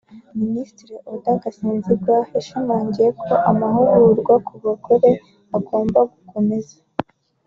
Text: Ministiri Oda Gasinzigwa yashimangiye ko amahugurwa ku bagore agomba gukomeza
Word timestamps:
Ministiri 0.41 0.93
Oda 1.13 1.33
Gasinzigwa 1.41 2.17
yashimangiye 2.33 3.09
ko 3.23 3.33
amahugurwa 3.49 4.33
ku 4.45 4.53
bagore 4.63 5.11
agomba 5.57 5.99
gukomeza 6.11 6.77